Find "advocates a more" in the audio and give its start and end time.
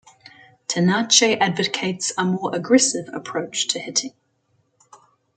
1.39-2.55